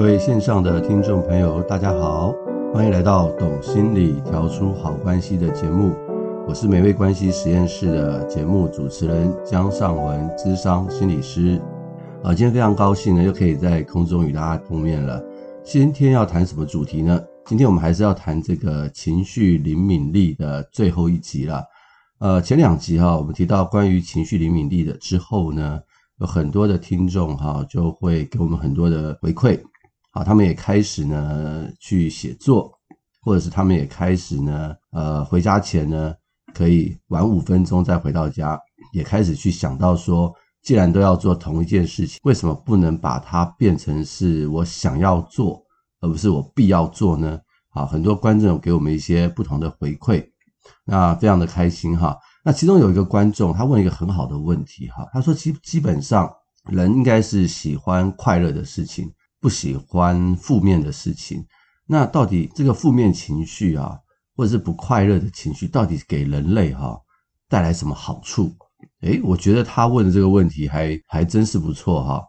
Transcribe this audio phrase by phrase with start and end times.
[0.00, 2.34] 各位线上的听众朋友，大家好，
[2.72, 5.94] 欢迎来到《懂心理调出好关系》的节目。
[6.48, 11.60] 我是美味关系实验室的节目主持人江尚文，咨商心理师。
[12.22, 15.22] 啊，今天非常高兴呢，又可以在空中与大家碰面了。
[15.62, 17.22] 今天要谈什么主题呢？
[17.44, 21.62] 今天我们还是要谈这个情绪灵敏力的最后一集了。
[22.20, 25.78] 呃，前两集哈，我们提到关于情绪灵敏力的之后呢，
[26.20, 29.60] 有很多的听众哈就会给我们很多的回馈。
[30.12, 32.72] 好，他们也开始呢去写作，
[33.20, 36.12] 或者是他们也开始呢，呃，回家前呢
[36.52, 38.58] 可以晚五分钟再回到家，
[38.92, 45.62] 也开始去想到说，既然都要做同一件事情，为什么不能把它变成是我想要做，
[46.00, 47.38] 而不是我必要做呢？
[47.68, 50.28] 好，很多观众给我们一些不同的回馈，
[50.84, 52.16] 那非常的开心哈。
[52.44, 56.28] 那其中有一个观众，他问一个很好的问题哈，他说基基本上
[56.64, 59.08] 人应该是喜欢快乐的事情。
[59.40, 61.44] 不喜欢负面的事情，
[61.86, 63.98] 那到底这个负面情绪啊，
[64.36, 66.98] 或者是不快乐的情绪，到底给人类哈、
[67.48, 68.52] 带来什么好处？
[69.02, 72.22] 诶，我觉得他问的这个问题还还真是不错哈。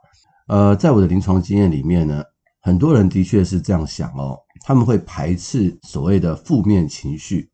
[0.47, 2.23] 呃，在我的临床经验里面呢，
[2.61, 7.49] 很多人的确是这样想哦，他们会排斥所谓的负面情绪，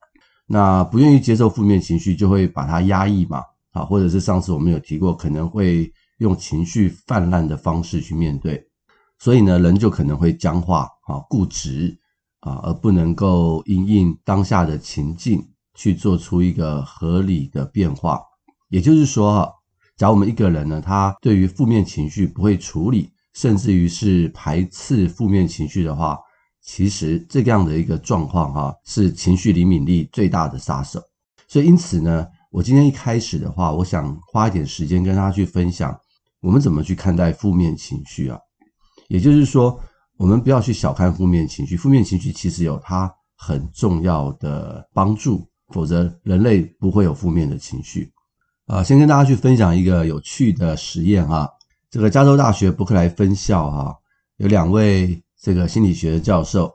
[0.47, 8.66] 那不愿意接受负面情绪，就会把它压抑嘛，啊，或者是上次我们有提过，可能会用情绪泛滥的方式去面对。
[9.19, 11.97] 所以呢，人就可能会僵化啊、固执
[12.41, 15.43] 啊，而不能够因应当下的情境
[15.73, 18.21] 去做出一个合理的变化。
[18.69, 19.51] 也就是说，哈，
[19.95, 26.19] 假如我们一个人呢，他对于负面情绪不会处理，甚至于是排斥负面情绪的话，
[26.61, 31.01] 其实这样的一个状况，哈，是情绪灵敏力最大的杀手。
[31.47, 35.97] 所以，因此呢，我今天一开始的话，我想花一点时间跟大家去分享，
[36.41, 38.37] 我们怎么去看待负面情绪啊。
[39.07, 39.79] 也就是说，
[40.17, 48.11] 我们不要去小看负面情绪，负面情绪其实有它很重要的帮助，否则人类不会有负面的情绪。
[48.65, 51.49] 啊，先跟大家去分享一个有趣的实验哈，
[51.89, 53.95] 这个加州大学伯克莱分校哈，
[54.37, 56.73] 有两位这个心理学的教授，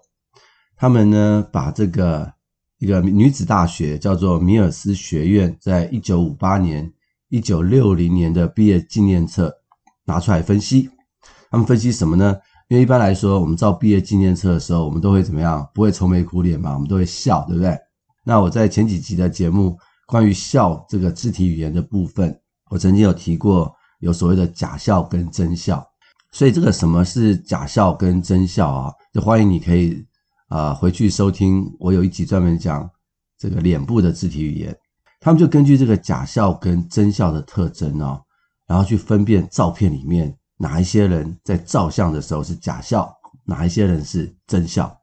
[0.74, 2.32] 他们呢把这个
[2.78, 6.90] 一个女子大学叫做米尔斯学院，在一九五八年、
[7.28, 9.54] 一九六零年的毕业纪念册
[10.04, 10.88] 拿出来分析。
[11.52, 12.34] 他们分析什么呢？
[12.68, 15.68] 因为一般来说，我们照毕业纪念册的时候，我们都会怎么样？
[15.74, 17.78] 不会愁眉苦脸嘛，我们都会笑，对不对？
[18.24, 19.76] 那我在前几集的节目
[20.06, 22.34] 关于笑这个肢体语言的部分，
[22.70, 23.70] 我曾经有提过，
[24.00, 25.86] 有所谓的假笑跟真笑。
[26.30, 28.90] 所以这个什么是假笑跟真笑啊？
[29.12, 30.02] 就欢迎你可以
[30.48, 32.90] 啊、回去收听，我有一集专门讲
[33.38, 34.74] 这个脸部的肢体语言。
[35.20, 38.22] 他们就根据这个假笑跟真笑的特征哦，
[38.66, 40.34] 然后去分辨照片里面。
[40.62, 43.12] 哪一些人在照相的时候是假笑，
[43.44, 44.96] 哪一些人是真笑？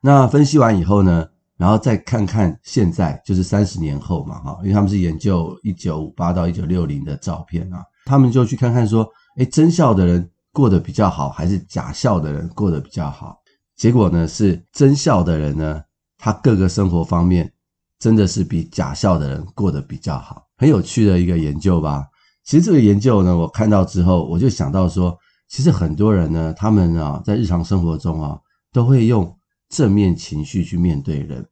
[0.00, 1.24] 那分析完以后呢，
[1.56, 13.38] 然后再看看现在，就是三十年后嘛，哈，因为他们是研究一九五八到一九六零的照片啊，他们就去看看说，诶，真笑的人过得比较好，还是假笑的人过得比较好？
[13.76, 15.80] 结果呢，是真笑的人呢，
[16.18, 17.52] 他各个生活方面
[18.00, 22.04] 真的是比假笑的人过得比较好，很有趣的一个研究吧。
[22.48, 25.14] 其实这个研究呢，我看到之后，我就想到说，
[25.50, 28.38] 其实很多人呢，他们啊，在日常生活中啊，
[28.72, 29.30] 都会用
[29.68, 31.46] 正面情绪去面对人，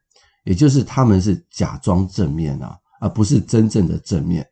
[0.44, 4.42] 也就是他们是假装正面啊，而不是真正的正面。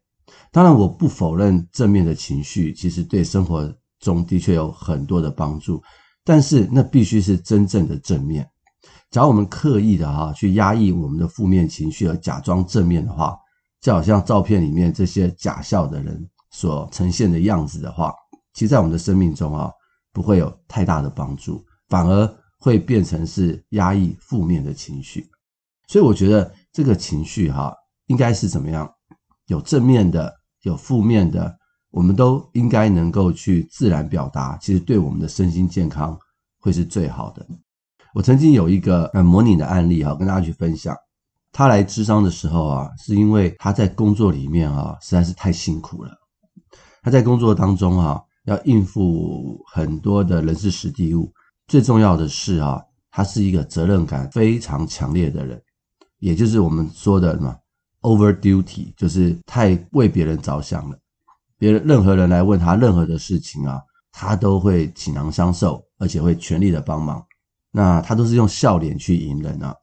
[0.53, 5.83] 当然，我不否认正面的情绪其实对生活中的确有很多的帮助，
[6.27, 8.47] 但是那必须是真正的正面。
[9.11, 13.35] 假如我们刻意的哈去压抑我们的负面情绪而假装正面的话，
[13.81, 16.29] 就好像照片里面这些假笑的人。
[16.55, 18.15] 所呈现的样子的话，
[18.53, 19.69] 其实，在我们的生命中啊，
[20.13, 25.29] 不会有太大的帮助，反而会变成是压抑负面的情绪。
[25.89, 27.75] 所以，我觉得这个情绪哈，
[28.07, 28.89] 应该是怎么样？
[29.49, 31.53] 有正面的，有负面的，
[31.91, 34.57] 我们都应该能够去自然表达。
[34.59, 36.17] 其实，对我们的身心健康
[36.61, 37.45] 会是最好的。
[38.15, 40.97] 我曾经有一个呃模拟的案例哈，跟大家去分享。
[41.51, 46.13] 他来智商的时候啊，是因为他在工作里面啊，实在是太辛苦了。
[47.05, 51.31] 他在工作当中啊，要应付很多的人事实地物，
[51.69, 55.63] 最重要的是啊，他是一个责任感非常强烈的人，
[56.19, 57.55] 也就是我们说的什么
[58.01, 60.99] over duty，就是太为别人着想了。
[61.59, 67.23] 别人任何人来问他任何的事情啊，他都会倾囊相授，而且会全力的帮忙。
[67.71, 69.75] 那他都是用笑脸去迎人啊，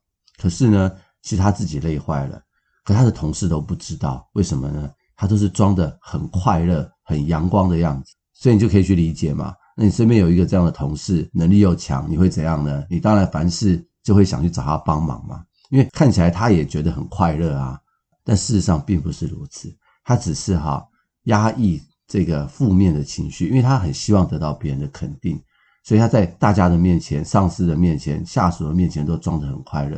[0.41, 0.91] 可是呢，
[1.21, 2.41] 其实他自己累坏了，
[2.83, 4.89] 可他的同事都不知道为什么呢？
[5.21, 6.89] 他都是装的很快乐。
[7.03, 9.53] 很阳光的样子，所以你就可以去理解嘛。
[9.75, 12.85] 那你身边有一个这样的同事，能力又强，你会怎样呢？
[12.89, 17.77] 你当然凡事就会想去找他帮忙嘛，因为看起来他也觉得很快乐啊。
[18.23, 19.75] 但事实上并不是如此，
[20.05, 20.87] 他只是哈
[21.23, 25.37] 压抑这个负面的情绪，因为他很希望得到别人的肯定，
[25.83, 29.97] 所以他在大家的面前、上司的面前、下属的面前都装得很快乐。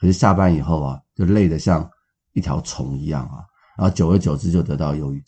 [0.00, 1.88] 可是下班以后啊，就累得像
[2.32, 3.44] 一条虫一样啊，
[3.78, 5.24] 然后久而久之就得到忧郁。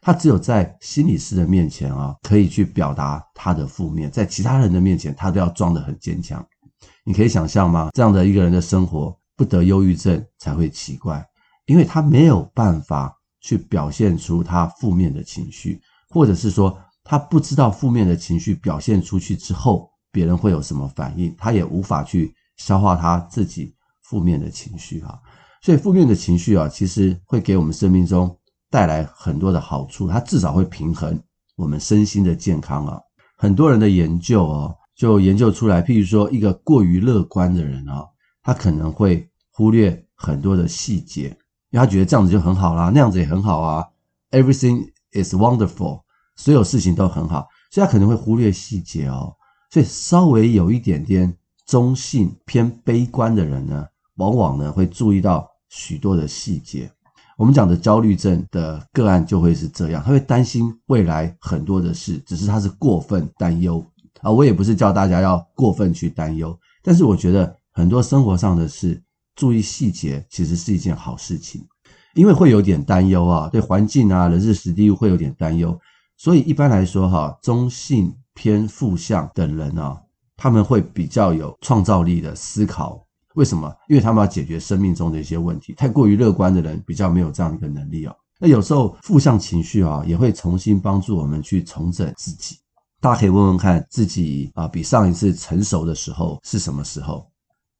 [0.00, 6.42] 他只有在心理师的面前啊，可以去表达他的负面，在其他人的面前，他都要装得很坚强。
[7.04, 7.90] 你可以想象吗？
[7.92, 11.26] 这样的一个人的生活，不得忧郁症才会奇怪，
[11.66, 25.18] 因为他没有办法去表现出他负面的情绪，或者是说他不知道负面的情绪表现出去之后，别人会有什么反应，他也无法去消化他自己负面的情绪啊。
[25.62, 28.34] 所以负面的情绪啊，其实会给我们生命中。
[28.70, 31.18] 带来很多的好处，它至少会平衡
[31.56, 33.00] 我们身心的健康啊。
[33.34, 38.04] 很多人的研究哦，就研究出来，譬如说一个过于乐观的人啊，
[38.42, 41.28] 他可能会忽略很多的细节，
[41.70, 43.82] 因为他觉得这样子就很好啦，那样子也很好啊
[44.32, 46.02] ，everything is wonderful，
[46.36, 49.34] 所有事情都很好，所以他可能会忽略细节哦。
[49.70, 51.34] 所以稍微有一点点
[51.64, 53.86] 中性偏悲观的人呢，
[54.18, 56.88] 往往呢会注意到许多的细节。
[57.36, 63.84] 我们讲的焦虑症的个案就会是这样，他会担心未来很多的事，只是他是过分担忧
[64.20, 64.30] 啊。
[64.30, 69.00] 我也不是叫大家要过分去担忧，但是我觉得很多生活上的事，
[69.36, 71.64] 注意细节其实是一件好事情，
[72.14, 75.78] 因为会有点担忧啊，对环境啊、人事时地物会有点担忧，
[76.16, 79.96] 所以一般来说哈，中性偏负向的人啊，
[80.36, 83.06] 他们会比较有创造力的思考。
[83.34, 83.72] 为什么？
[83.88, 85.72] 因为他们要解决生命中的一些问题。
[85.74, 88.16] 太过于乐观的人比较没有这样一个能力哦。
[88.40, 92.56] 那有时候负向情绪啊，也会重新帮助我们去重整自己。
[93.00, 97.30] 大家可以问问看自己啊，比上一次成熟的时候是什么时候？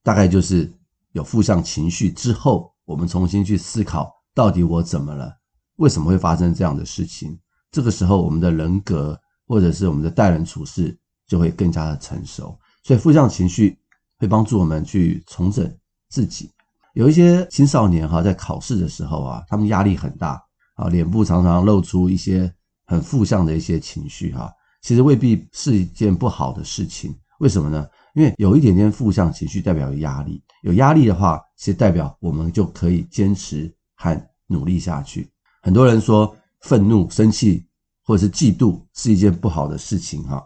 [0.05, 0.73] 大概就是
[1.13, 5.33] 有负向情绪之后，我们重新去思考，到底我怎么了？
[5.77, 7.37] 为什么会发生这样的事情？
[7.73, 10.97] 这个时候，我们的人格或者是我们的待人处事
[11.27, 12.57] 就会更加的成熟。
[12.85, 13.77] 所以负向情绪。
[14.19, 15.73] 会帮助我们去重整
[16.09, 16.51] 自己。
[16.95, 20.43] 有一些青少年哈，在考试的时候啊，他们压力很大
[20.75, 22.53] 啊，脸部常常露出一些
[22.87, 24.53] 很负向的一些情绪哈。
[24.83, 27.15] 其实未必是一件不好的事情。
[27.39, 27.87] 为什么呢？
[28.15, 35.31] 因为有一点点负向情绪代表有压力，有压力的话，其实代表我们就可以坚持和努力下去。
[35.63, 37.65] 很多人说愤怒、生气
[38.03, 40.43] 或者是嫉妒是一件不好的事情哈。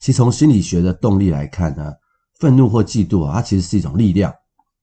[0.00, 1.90] 其实从心理学的动力来看呢。
[2.38, 4.32] 愤怒或嫉妒啊，它其实是一种力量，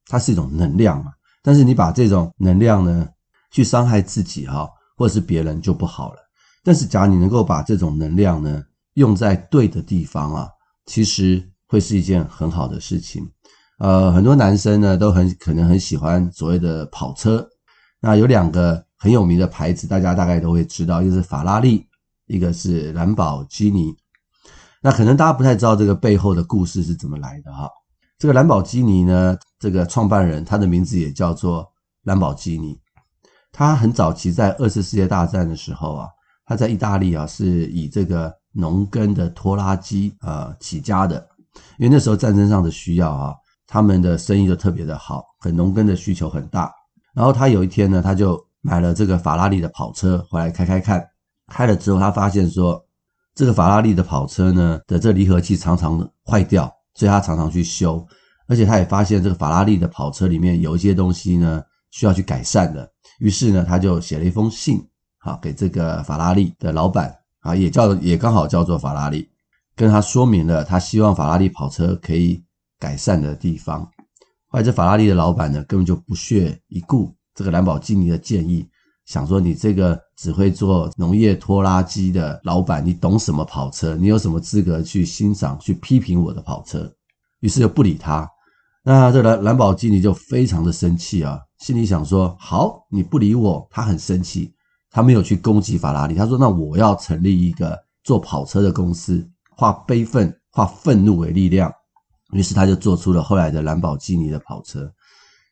[0.07, 1.11] 它是一种能量嘛。
[1.43, 3.07] 但是你把这种能量呢，
[3.51, 6.19] 去伤害自己哈，或者是别人就不好了。
[6.63, 8.63] 但是假如你能够把这种能量呢，
[8.93, 10.49] 用在对的地方啊，
[10.85, 13.27] 其实会是一件很好的事情。
[13.79, 17.47] 呃，很多男生呢都很可能很喜欢所谓的跑车。
[17.99, 21.87] 那有两个很有名的牌子，大家大概都会知道，一个是法拉利，
[22.27, 23.95] 一个是兰博基尼。
[24.83, 27.69] 那可能大家不太知道这个背后的故事是怎么来的哈。
[28.17, 31.71] 这个兰博基尼呢，这个创办人他的名字也叫做
[32.03, 32.75] 兰博基尼。
[33.51, 36.07] 他很早期在二次世界大战的时候啊，
[36.45, 41.27] 他在意大利啊是以这个农耕的拖拉机啊起家的，
[41.77, 43.35] 因为那时候战争上的需要啊，
[43.67, 46.73] 他们的生意就特别的好，很农耕的需求很大。
[47.13, 51.07] 然后他有一天呢，他就买了这个法拉利的跑车回来开开看，
[51.47, 52.83] 开了之后他发现说。
[53.33, 58.05] 这个法拉利的跑车呢的这离合器常常坏掉，所以他常常去修，
[58.47, 64.85] 而且他也发现这个法拉利的跑车里面有一些东西呢需要去改善的，于是呢他就写了一封信，
[65.17, 69.29] 好给这个法拉利的老板啊，也叫也刚好叫做法拉利，
[69.75, 72.43] 跟他说明了他希望法拉利跑车可以
[72.77, 73.81] 改善的地方。
[74.47, 78.67] 后来这法拉利的老板呢根本就不屑一顾这个兰博基尼的建议。
[79.05, 83.95] 想说你这个只会做农业拖拉机的老板，你懂什么跑车？
[83.95, 86.91] 你有什么资格去欣赏、去批评我的跑车？
[87.39, 88.29] 于是就不理他。
[88.83, 94.53] 那这兰兰博基尼就非常的生气啊，心里想说：好，你不理我，他很生气，
[94.89, 96.15] 他没有去攻击法拉利。
[96.15, 101.71] 他说：那我要成立一个做跑车的公司，化悲愤、化愤怒为力量。
[102.33, 104.91] 于是他就做出了后来的兰博基尼的跑车。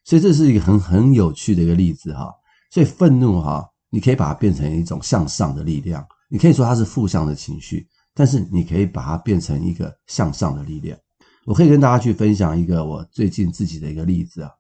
[0.05, 2.33] 所以这是一个很很有趣的一个例子哈。
[2.69, 6.05] 所以愤怒哈，你可以把它变成一种向上的力量。
[6.29, 10.97] 你可以说它是负向的情绪，但是你可以把它变成一个向上的力量。
[11.45, 14.51] 我可以跟大家去分享一个我最近自己的一个例子啊，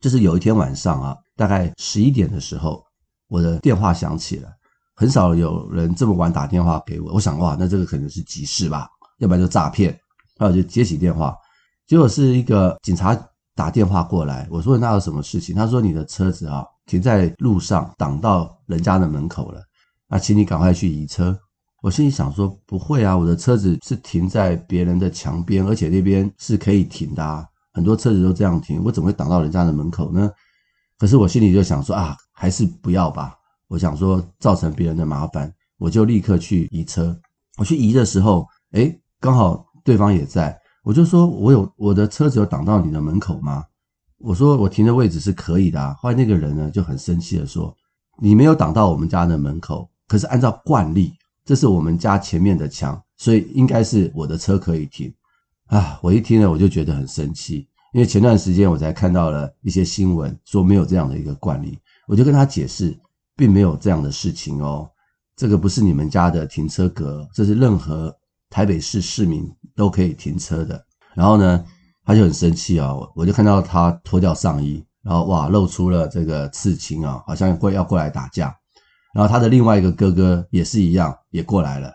[0.00, 2.82] 就是有一天晚上啊，大概十一点的时候，
[3.28, 4.48] 我的电话响起了。
[4.94, 7.12] 很少有人这么晚打电话给我。
[7.12, 9.90] 我想哇，那这个可能是急事吧，要不然就诈骗。
[10.38, 11.36] 然后我就接起电话，
[11.86, 13.14] 结果是一个警察
[13.58, 14.46] 打电话过来。
[14.48, 15.52] 我说那有什么事情？
[15.52, 19.60] 他说你的车子啊停在路上，挡到人家的门口了，
[20.08, 21.36] 那请你赶快去移车。
[21.82, 30.30] 我心里想说不会啊，我的车子是停在别人的墙边，而且那边是可以停的啊，很多车子都这样停，我怎么会挡到人家的门口呢？
[30.96, 33.34] 可是我心里就想说啊，还是不要吧。
[33.66, 37.18] 我想说造成别人的麻烦，我就立刻去移车。
[37.56, 40.56] 我去移的时候，诶，刚好对方也在，
[40.88, 43.62] 我就说我有我的车子有挡到你的门口吗？
[44.20, 45.94] 我说我停的位置是可以的啊。
[46.00, 47.76] 后来那个人呢就很生气的说，
[48.18, 51.12] 你没有挡到我们家的门口，可是按照惯例，
[51.44, 55.12] 这是我们家前面的墙，所以应该是我的车可以停。
[55.66, 57.68] 啊，我一听呢我就觉得很生气。
[57.92, 62.98] 因为前段时间我才看到了一些新闻，说没有这样的一个惯例，我就跟他解释，
[63.36, 64.88] 并没有这样的事情哦，
[65.36, 68.16] 这个不是你们家的停车格，这是任何
[68.50, 70.84] 台北市市民都可以停车的。
[71.14, 71.64] 然后呢，
[72.04, 78.54] 他就很生气啊，我就看到他脱掉上衣，然后哇，露出了这个刺青啊，好像会要过来打架。
[79.14, 81.92] 然后他的另外一个哥哥也是一样，也过来了。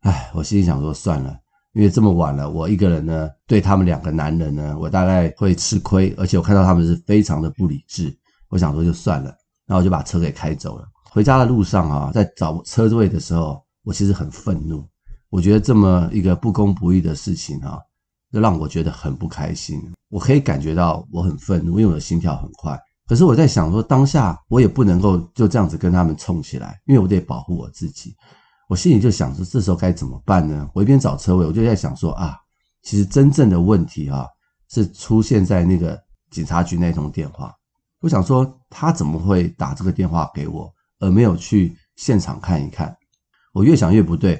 [0.00, 1.36] 唉，我心里想说算了。
[1.74, 8.12] 因为这么晚了，我一个人呢，对他们两个男人呢，我大概会吃亏，而且我看到他们是非常的不理智，
[8.48, 9.30] 我想说就算了，
[9.66, 10.84] 然后我就把车给开走了。
[11.10, 14.84] 回家的路上啊，在找车位的时候，我其实很愤怒，
[15.30, 17.78] 我觉得这么一个不公不义的事情啊，
[18.32, 19.80] 就让我觉得很不开心。
[20.08, 22.78] 我可以感觉到我很愤怒，因为我的心跳很快。
[23.06, 28.14] 可是我在想说，当下我也不能够就这样子跟他们冲起来，因为我得保护我自己。
[28.68, 30.68] 我心里就想说，这时候该怎么办呢？
[30.74, 32.36] 我一边找车位，我就在想说啊，
[32.82, 34.26] 其实真正的问题啊，
[34.68, 35.98] 是出现在那个
[36.30, 37.54] 警察局那通电话。
[38.00, 40.70] 我想说，他怎么会打这个电话给我，
[41.00, 42.94] 而没有去现场看一看？
[43.54, 44.38] 我越想越不对，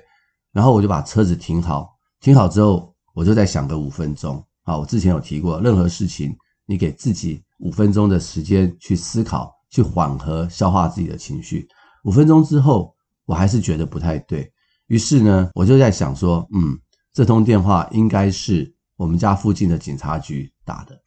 [0.59, 4.45] 然后我就把车子停好，停好之后，我就再想个五分钟。
[4.65, 6.37] 啊，我之前有提过，任何事情
[6.67, 11.69] 你给自己五分钟的时间去思考，去缓和、消化自己的情绪。
[12.03, 12.93] 五分钟之后。
[13.29, 14.51] 我还是觉得不太对，
[14.87, 16.79] 于是呢，我就在想说，嗯，
[17.13, 20.99] 这通电话应该是我们家附近的警察局打的，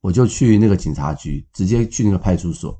[0.00, 2.76] 我就去那个警察局，直接去那个派出所，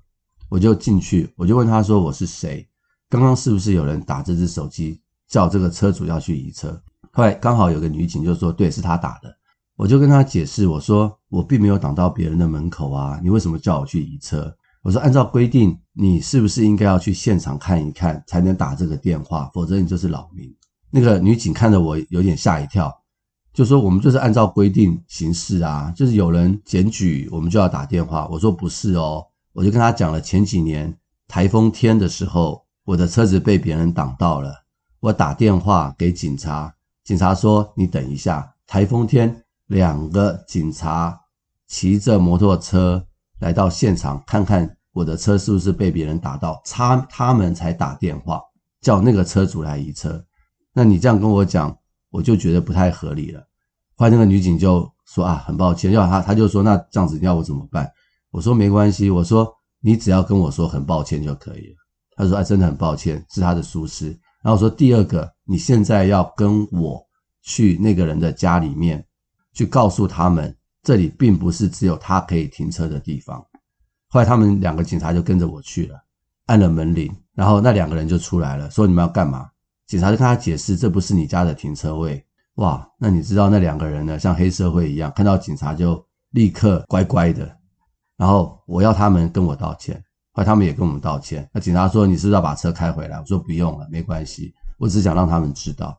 [0.49, 2.69] 我就进去，我就问他说我是谁，
[3.09, 6.81] 刚刚是不是有人打这只手机叫这个车主要去移车？
[7.13, 9.35] 后来刚好有个女警就说，对，是他打的，
[9.77, 14.55] 我就跟他解释，我说我并没有挡到别人的门口啊，你为什么叫我去移车？
[14.83, 19.51] 我说：“按照规定，你是不是应该要去现场看一看，才能打这个电话？
[19.55, 20.55] 否则你就是扰民。”
[20.93, 22.93] 那个女警看着我有点吓一跳，
[23.55, 30.95] 就说：“我们就是按照规定行事啊，就是有人检举，我们就要打电话。”我说：“不是哦。”我就跟他讲了前几年
[31.27, 34.53] 台风天的时候，我的车子被别人挡到了，
[35.05, 41.21] 我打电话给警察，警察说：“你等一下。”台风天，两个警察
[41.67, 43.05] 骑着摩托车。
[43.41, 48.41] 来到现场看看我的车是不是被别人打到，他他们才打电话
[48.81, 50.25] 叫那个车主来移车。
[50.73, 51.77] 那你这样跟我讲，
[52.09, 53.47] 我就觉得不太合理了。
[53.97, 57.87] 后来那个女警就说啊，很抱歉，要他他就说那这样子要我怎么办？
[58.31, 61.77] 我说没关系，我说你只要跟我说很抱歉就可以了。
[62.17, 64.19] 他说哎，真的很抱歉，是他的疏失。
[64.45, 67.05] 然后说第二个，你现在要跟我
[67.43, 69.05] 去那个人的家里面
[69.53, 70.57] 去告诉他们。
[70.87, 73.43] 这里并不是只有他可以停车的地方。
[74.11, 75.99] 后来他们两个警察就跟着我去了，
[76.45, 79.49] 按了门铃，然后那两个人就出来了，说你们要干嘛？
[79.87, 82.23] 警察就跟他解释，这不是你家的停车位。
[82.57, 87.51] 哇，那你知道那两个人呢，像黑社会一样，看到警察就立刻乖乖的。
[88.19, 91.49] 然后我要他们跟我道歉，后来他们也跟我们道歉。
[91.55, 93.19] 那警察说，你是不是要把车开回来？
[93.19, 95.99] 我说不用了，没关系，我只想让他们知道。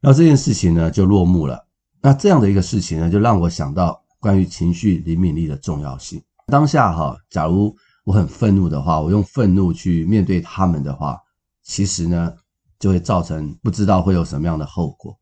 [0.00, 1.66] 然后这件事情呢就落幕了。
[2.02, 4.02] 那这样的一个事情呢，就让我想到。
[4.18, 6.20] 关于情绪灵敏力的重要性。
[6.46, 11.20] 当下哈，假如我很愤怒的话，我用愤怒去面对他们的话，
[11.62, 12.32] 其实呢，
[12.80, 15.16] 就会造成不知道会有什么样的后果。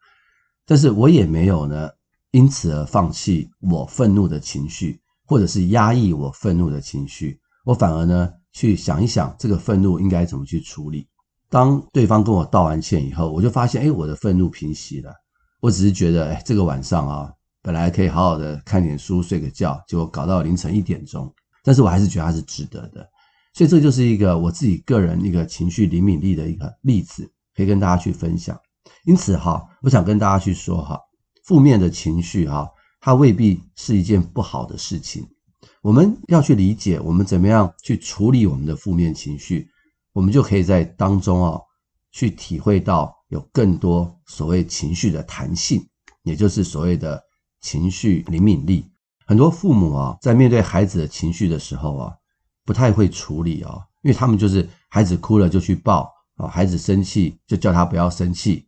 [0.64, 1.90] 但是我也没有呢，
[2.30, 7.38] 因此而放弃我愤怒的情绪，或者是压抑我愤怒的情绪。
[7.64, 11.06] 我反而呢，去想一想这个愤怒应该怎么去处理。
[11.50, 15.12] 当对方跟我道完歉以后，我就发现，哎，我的愤怒平息了。
[15.60, 17.30] 我只是觉得，哎，这个晚上啊。
[17.62, 21.34] 本来可以好好的看点书、睡个觉，结果搞到凌晨一点钟。
[21.62, 23.08] 但是我还是觉得它是值得的，
[23.54, 28.54] 所以这就是一个我自己个人一个情绪灵敏力的一个例子，可以跟大家去分享。
[29.06, 31.00] 因此哈，我想跟大家去说哈，
[31.44, 32.68] 负面的情绪哈，
[33.00, 35.26] 它未必是一件不好的事情。
[35.84, 39.68] 我们要去理解我们怎么样去处理我们的负面情绪，
[40.14, 41.60] 我们就可以在当中啊
[42.10, 45.86] 去体会到有更多所谓情绪的弹性，
[46.22, 47.22] 也就是所谓的
[47.60, 48.90] 情绪灵敏力。
[49.26, 52.14] 很多父母啊，在面对孩子的情绪的时候啊，
[52.64, 58.66] 不太会处理啊，因为他们就是孩子哭了就去抱啊，孩子生气就叫他不要生气，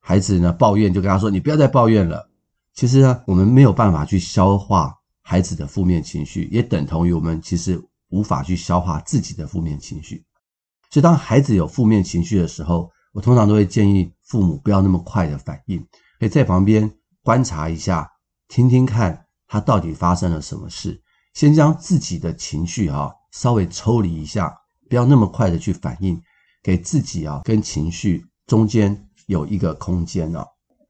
[0.00, 2.28] 孩子呢抱怨就跟他说，你不要再抱怨了。
[2.74, 4.97] 其实呢，我们没有办法去消化
[5.30, 10.24] 孩子的负面情绪，也等同于我们其实无法去消化自己的负面情绪。
[10.90, 15.86] 所以，当孩子有负面情绪的时候，我通常都会建议父母不要那么快的反应，
[16.18, 16.90] 可以在旁边
[17.22, 18.10] 观察一下，
[18.48, 19.26] 听听看。
[19.50, 20.98] 他到底发生了什么事？
[21.34, 24.54] 先将自己的情绪啊稍微抽离一下，
[24.88, 26.18] 不要那么快的去反应，
[26.62, 30.42] 给自己啊跟情绪中间有一个空间啊。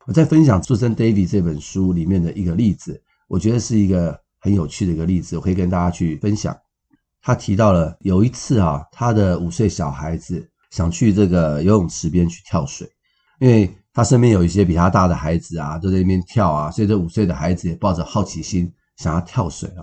[0.06, 6.56] 我在分享《出生 David》这本书里面的一个例子，我觉得是一个很有趣的一个例子，我可以跟大家去分享。
[7.22, 12.88] 他提到了有一次啊，他的五岁小孩子想去这个游泳池边去跳水，
[13.40, 13.74] 因为。
[13.94, 19.82] 他身边有一些比他大的孩子啊，都在那边跳啊，所以这五岁的孩子也抱着好奇心想要跳水啊。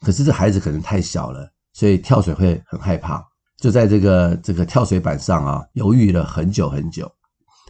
[0.00, 3.22] 可是这孩子可能太小了，所以跳水会很害怕，
[3.58, 7.10] 就在这个这个跳水板上啊犹豫了很久很久。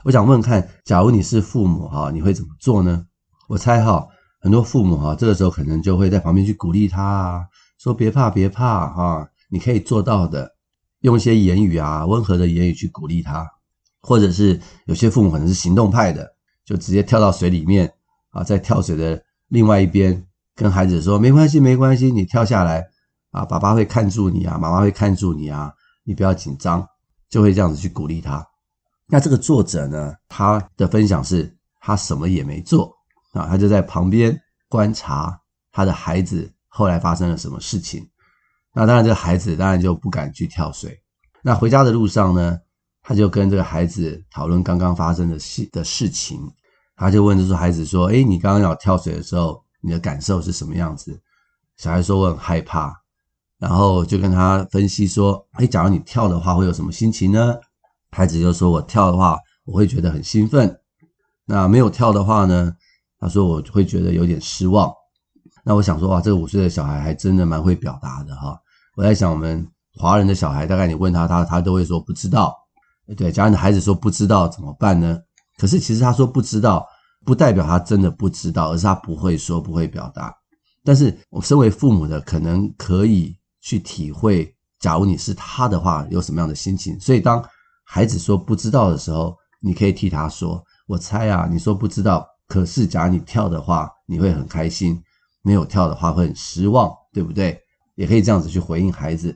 [0.05, 3.05] 我想问问看，假如你是父母哈，你会怎么做呢？
[3.49, 4.07] 我猜哈，
[4.41, 7.45] 很多父母哈，这个时候可能就会在旁边去鼓励他啊，
[7.79, 10.51] 说别怕别怕哈，你可以做到的，
[11.01, 13.47] 用一些言语啊，温和的言语去鼓励他。
[14.03, 16.27] 或者是有些父母可能是行动派的，
[16.65, 17.93] 就直接跳到水里面
[18.31, 22.83] 啊，在跳水的另外一边跟孩子说：“没关系，没关系，你跳下来
[23.31, 25.71] 啊，爸爸会看住你啊，妈妈会看住你啊，
[26.03, 26.87] 你不要紧张。”
[27.31, 28.45] 就会这样子去鼓励他。
[29.07, 32.93] 那这个作者呢，他的分享是他什么也没做
[33.33, 35.41] 啊，他就在旁边观察
[35.73, 38.09] 他的孩子后来发生了什么事情。
[38.73, 40.97] 那当然，这个孩子当然就不敢去跳水。
[41.43, 42.59] 那回家的路上呢，
[43.03, 46.41] 他就跟这个孩子讨论刚刚发生的事的事情，
[46.97, 51.21] 他就问这说孩子说：“诶，你刚刚要跳水的时候，你的感受是什么样子？”
[51.79, 52.95] 小孩说：“我很害怕。”
[53.59, 57.55] 然后就跟他分析说：“诶，假如你跳的话，会有什么心情呢？”
[58.13, 60.81] 孩子就说：“我跳的话，我会觉得很兴奋。
[61.45, 62.73] 那没有跳的话呢？
[63.21, 64.91] 他说我会觉得有点失望。
[65.63, 68.59] 那我想说，哇，这个五岁的小孩还真的蛮会表达的哈。
[68.97, 72.57] 我在想，我们华人的小孩，大概你问他，他他都会说不知道。”
[73.17, 75.19] 对，假如你的孩子说不知道怎么办呢？
[75.59, 76.87] 可是其实他说不知道，
[77.25, 80.33] 不代表他真的不知道，而是他不会说，不会表达。
[80.85, 86.99] 但是我身为父母的，可能可以去体会，假如你是他的话，有什么样的心情。
[87.01, 87.45] 所以当
[87.85, 95.01] 孩子说不知道的时候，你可以替他说：“我猜啊，你说不知道，可是假如你跳的话，你会很开心；
[95.41, 97.59] 没有跳的话，会很失望，对不对？”
[97.97, 99.35] 也可以这样子去回应孩子。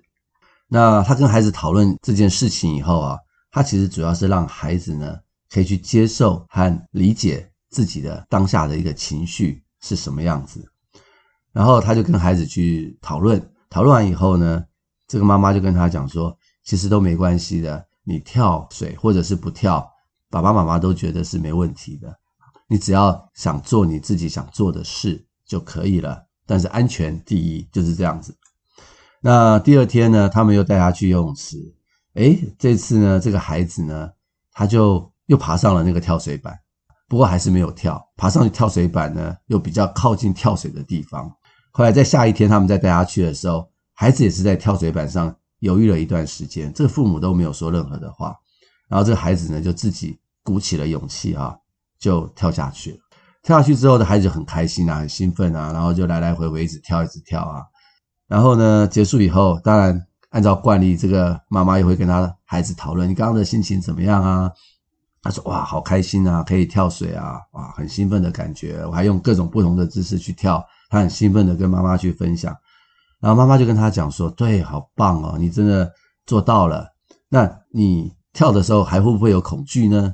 [0.69, 3.17] 那他跟孩子讨论这件事情以后啊。
[3.57, 5.17] 他其实主要是让孩子呢，
[5.49, 10.69] 可以去接受和理解自己的当下的一个情绪是什么样子，
[11.53, 14.65] 然后他就跟孩子去讨论，讨论完以后呢，
[15.07, 19.89] 这个妈妈就跟他讲说，其实都没关系的，你跳水或者是不跳，
[20.31, 22.13] 爸爸妈妈都觉得是没问题的，
[22.75, 28.37] 你只要想做你自己想做的事就可以了，但是安全第一，就是这样子。
[29.21, 31.57] 那第二天呢，他们又带他去游泳池。
[32.15, 34.11] 诶，这次呢，这个孩子呢，
[34.53, 36.59] 他就又爬上了那个跳水板，
[37.07, 38.05] 不过还是没有跳。
[38.17, 41.33] 爬上去跳水板呢，又比较靠近跳水的地方。
[41.71, 48.35] 后来在下一天他们再带他去的时候，孩子也是在跳水板上犹豫了一段时间，这个父母都没有说任何的话。
[48.89, 51.57] 然后这个孩子呢，就自己鼓起了勇气啊，
[52.05, 52.99] 就跳下去了。
[53.43, 57.63] 跳下去之后的孩子很开心啊，很兴奋啊，然后就来来回回一直跳，一直跳啊。
[58.29, 60.07] 然后呢，结束以后，当然。
[60.31, 64.51] 按照惯例，这个妈妈也会跟他孩子讨论：“你刚刚的心情怎么样啊？”
[65.23, 68.85] 他说：“哇，好开心啊，可以跳水啊，哇，很兴奋的感觉。
[68.85, 72.53] 我还用各种不同的姿势去跳，他很兴奋的跟妈妈去分享。
[73.21, 75.89] 然后妈妈就跟他讲说：‘对，好棒哦，你真的
[76.27, 76.89] 做到了。
[77.29, 80.13] 那你跳的时候还会不会有恐惧呢？’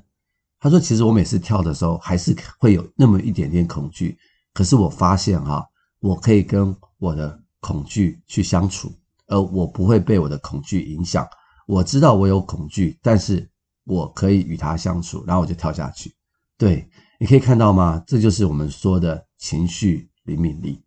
[0.60, 4.16] 他说：‘其实我每次跳的时候还是会有那么一点点恐惧，
[4.54, 5.66] 可是我发现哈，
[5.98, 8.92] 我可以跟我的恐惧去相处。’
[9.30, 11.24] 而我不会被我的恐惧影响，
[11.68, 13.48] 我知道我有恐惧，但是
[13.84, 16.12] 我可以与它相处，然后我就跳下去。
[16.58, 18.02] 对，你可以看到吗？
[18.08, 20.82] 这就是我们说的情绪灵敏力。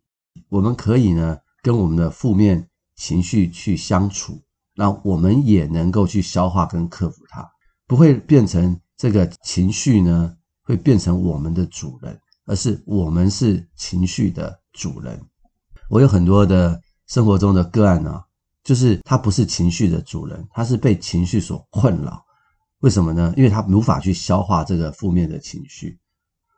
[0.50, 4.38] 我们可以呢跟我们的负面情绪去相处，
[4.74, 7.50] 那我们也能够去消化跟克服它，
[7.86, 15.20] 不会变成这个情绪呢会变成我们的主人，而是我们是情绪的主人。
[15.90, 18.22] 我有很多的生活中的个案呢、
[18.62, 22.24] 就是他不是情绪的主人，他是被情绪所困扰。
[22.80, 23.32] 为什么呢？
[23.36, 25.98] 因为他无法去消化这个负面的情绪。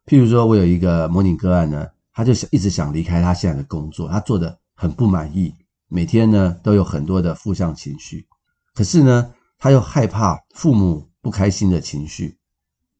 [0.06, 5.54] 譬如说，我有一个模拟个案呢，他就想一直想离开他现在的工作，他做的很不满意，
[5.88, 8.26] 每天呢都有很多的负向情绪。
[8.74, 12.38] 可是呢，他又害怕父母不开心的情绪，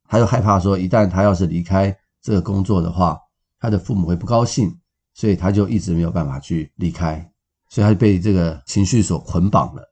[0.09, 3.17] 他又害怕说，一旦他要是离开这个工作的话，
[3.61, 4.77] 他的父母会不高兴，
[5.15, 7.31] 所以他就一直没有办法去离开，
[7.69, 9.83] 所以他就被这个情绪所捆绑了。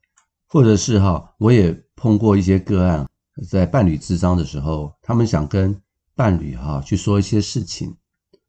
[0.49, 3.09] 或者是哈，我也碰过一些个案，
[3.49, 5.81] 在伴侣智商的时候，他们想跟
[6.16, 7.97] 伴侣哈去说一些事情，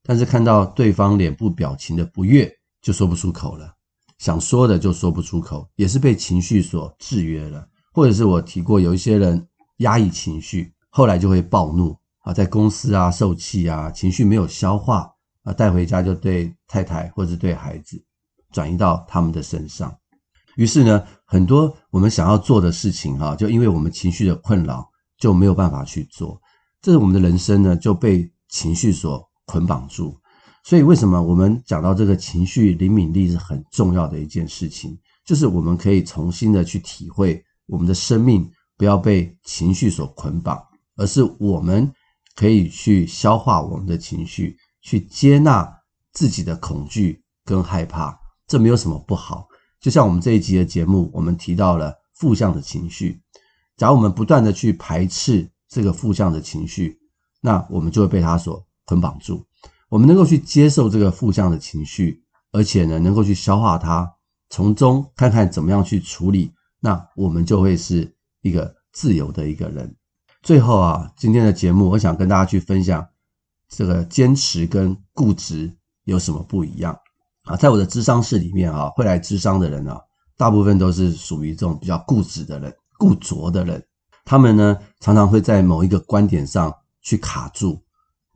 [0.01, 3.71] 但是看到对方脸部表情的不悦，就说不出口了。
[4.17, 7.67] 想说的就说不出口，也是被情绪所制约了。
[7.93, 15.11] 或者是我提过，有一些人压抑情绪，后来就会暴怒啊，在公司啊受气啊，情绪没有消化
[15.43, 18.03] 啊，带回家就对太太或者对孩子
[18.51, 19.95] 转移到他们的身上。
[20.55, 26.41] 于是呢，很多我们想要做的事情，哈，就因为我们情绪的困扰，就没有办法去做。
[26.81, 30.17] 这是我们的人生呢，就被情绪所捆绑住。
[30.63, 34.97] 所以，为什么我们讲到这个情绪灵敏力是很重要的一件事情？
[35.25, 40.61] 就是我们可以重新的去体会，我们的生命不要被情绪所捆绑，
[40.95, 41.91] 而是我们
[42.35, 45.71] 可以去消化我们的情绪，去接纳
[46.13, 48.19] 自己的恐惧跟害怕。
[48.47, 49.47] 这没有什么不好。
[49.79, 53.21] 就像我们这一集的节目，我们提到了负向的情绪。
[53.77, 56.97] 假如我们不断的去排斥这个负向的情绪，
[57.41, 59.45] 那我们就会被它所捆绑住。
[59.89, 64.11] 我们能够去接受这个负向的情绪，而且呢，能够去消化它，
[64.49, 68.14] 从中看看怎么样去处理，那我们就会是
[68.45, 69.91] 一个自由的一个人。
[70.43, 73.03] 最后啊，今天的节目，我想跟大家去分享
[73.67, 76.95] 这个坚持跟固执有什么不一样。
[77.45, 79.99] 啊，在我的咨商室里面啊，会来咨商的人啊，
[80.37, 83.83] 大部分都是属于这种比较固执的人、固着的人。
[84.23, 87.81] 他们呢，常常会在某一个观点上去卡住，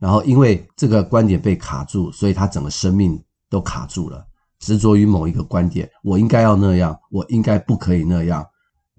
[0.00, 4.26] 然后因为这个观点被卡住，所以他整个生命都卡住了。
[4.58, 8.44] 执着于某一个观点，我应该要那样，我应该不可以那样。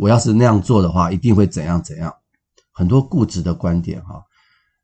[0.02, 2.12] 我要是那样做的话，一定会怎样怎样。
[2.72, 4.26] 很多固执的观点哈。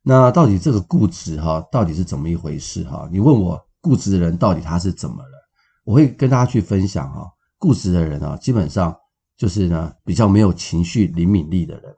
[0.00, 3.08] 那到底这个固执哈，到底是怎么一回事哈？
[3.10, 3.60] 你问我。
[3.80, 5.48] 固执的人到底他是怎么了？
[5.84, 7.26] 我会跟大家去分享啊，
[7.58, 8.94] 固执的人啊，基本上
[9.36, 11.94] 就是呢比较没有情绪灵敏力的人，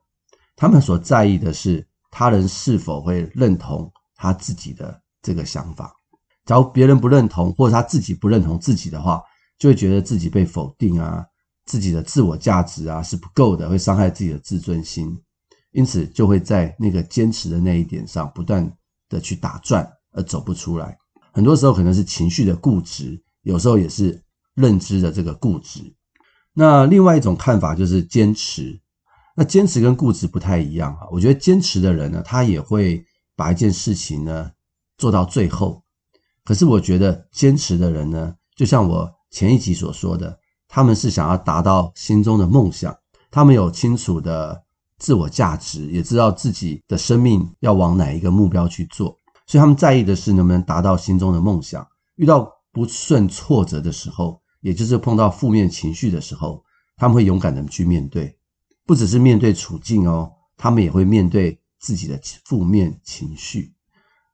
[0.55, 5.91] 他们所在意的是他人是否会认同他自己的这个想法。
[6.45, 9.23] 假如别人不认同，或者他自己不认同自己的话，
[9.59, 11.25] 就会觉得自己被否定啊，
[11.71, 15.17] 自己的自我价值啊是不够的，会伤害自己的自尊心，
[15.71, 18.69] 因此就会在那个坚持的那一点上不断
[19.09, 20.99] 的去打转，而走不出来。
[21.31, 24.21] 很多时候可能是情绪的固执，有时候也是
[24.55, 25.81] 认知的这个固执。
[26.53, 28.81] 那另外一种看法就是坚持。
[29.37, 31.07] 那坚持跟固执不太一样啊。
[31.13, 33.01] 我觉得坚持的人呢，他也会
[33.37, 34.51] 把一件事情呢
[34.99, 35.81] 做到最后。
[36.45, 40.37] 可是我觉得坚持的人呢，就像我前一集所说的，
[40.73, 42.97] 他们是想要达到心中的梦想，
[43.29, 44.63] 他们有清楚的
[44.99, 49.19] 自我价值，也知道自己的生命要往哪一个目标去做。
[49.47, 51.85] 所以他们在意的是能不能达到心中的梦想。
[52.15, 56.63] 遇到不顺挫折的时候，也就是碰到负面情绪的时候，
[56.97, 58.39] 他们会勇敢的去面对，
[58.87, 63.75] 不只是面对处境哦，他们也会面对自己的负面情绪。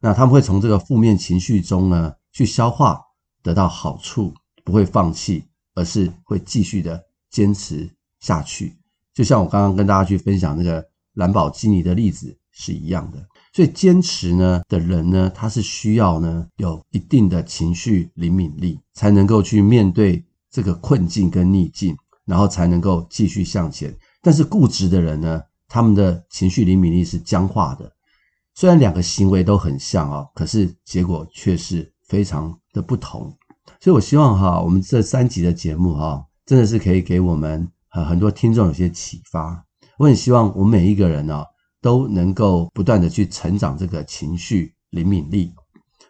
[0.00, 3.00] 那他们会从这个负面情绪中呢去消化，
[3.42, 8.76] 得到好处，不会放弃，而是会继续的坚持下去。
[9.14, 10.84] 就像我刚刚跟大家去分享那个
[11.14, 13.24] 兰博基尼的例子是一样的。
[13.52, 23.96] 所以坚持呢的人呢，他是需要呢有一定的情绪灵敏力，才能够去面对这个困境跟逆境，然后才能够继续向前。
[24.20, 27.90] 但是固执的人呢，他们的情绪灵敏力是僵化的。
[28.54, 33.34] 虽然两个行为都很像啊，可是结果却是非常的不同。
[33.86, 39.64] 所以我希望哈，我们这三集的节目哈，真的是可以给我们很很多听众有些启发。
[39.96, 41.44] 我很希望我们每一个人呢。
[41.80, 45.52] 都能够不断的去成长这个情绪灵敏力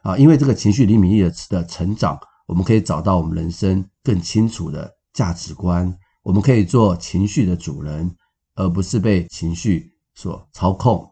[0.00, 8.10] 啊，因为这个情绪灵敏力的的成长，我们可以找到我们人生更清楚的价值观，我们可以做情绪的主人，
[8.54, 11.06] 而不是被情绪所操控。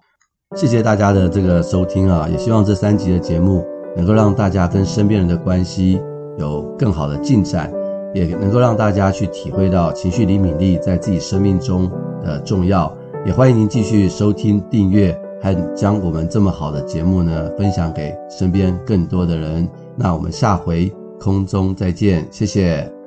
[0.56, 3.62] 谢谢大家的这个收听啊，也希望这三集的节目
[3.94, 6.00] 能够让大家跟身边人的关系
[6.38, 7.72] 有更好的进展，
[8.14, 11.90] 也能够让大家去体会到情绪灵敏力在自己生命中
[12.22, 12.92] 的重要。
[13.26, 19.68] 也欢迎您继续收听、订阅还将我们这么好的节目呢分享给身边更多的人。
[19.96, 23.03] 那我们下回空中再见，谢谢。